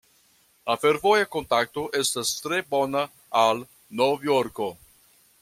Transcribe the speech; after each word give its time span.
La 0.69 0.75
fervoja 0.85 1.27
kontakto 1.35 1.83
estas 1.99 2.33
tre 2.47 2.61
bona 2.73 3.05
al 3.43 3.63
Nov-Jorko. 4.01 4.73